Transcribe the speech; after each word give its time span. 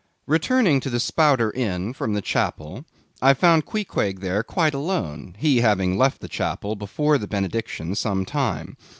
Returning 0.25 0.79
to 0.79 0.89
the 0.89 0.99
Spouter 0.99 1.51
Inn 1.53 1.93
from 1.93 2.13
the 2.15 2.23
Chapel, 2.23 2.85
I 3.21 3.35
found 3.35 3.67
Queequeg 3.67 4.19
there 4.19 4.41
quite 4.41 4.73
alone; 4.73 5.35
he 5.37 5.57
having 5.61 5.95
left 5.95 6.21
the 6.21 6.27
Chapel 6.27 6.75
before 6.75 7.19
the 7.19 7.27
benediction 7.27 7.93
some 7.93 8.25
time. 8.25 8.77